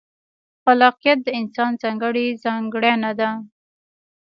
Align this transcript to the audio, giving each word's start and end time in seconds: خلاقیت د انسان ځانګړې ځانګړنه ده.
خلاقیت 0.63 1.19
د 1.23 1.27
انسان 1.39 1.71
ځانګړې 1.81 2.25
ځانګړنه 2.43 3.11
ده. 3.19 3.29